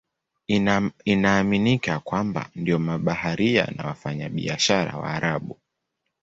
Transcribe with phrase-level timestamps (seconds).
[1.05, 5.59] Inaaminika ya kwamba ndio mabaharia na wafanyabiashara Waarabu.